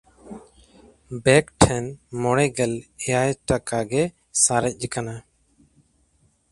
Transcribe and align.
ᱵᱮᱠ 1.23 1.45
ᱴᱷᱮᱱ 1.61 1.85
ᱢᱚᱬᱮᱜᱮᱞ 2.21 2.73
ᱮᱭᱟᱭ 3.07 3.31
ᱴᱟᱠᱟ 3.47 3.79
ᱜᱮ 3.91 4.03
ᱥᱟᱨᱮᱡ 4.43 4.79
ᱠᱟᱱᱟ᱾ 4.93 5.15